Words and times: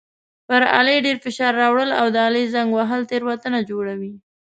پر 0.47 0.61
آلې 0.79 0.97
ډېر 1.05 1.17
فشار 1.25 1.53
راوړل 1.61 1.89
او 1.99 2.05
د 2.13 2.17
آلې 2.27 2.43
زنګ 2.53 2.69
وهل 2.73 3.01
تېروتنه 3.11 3.59
جوړوي. 3.69 4.13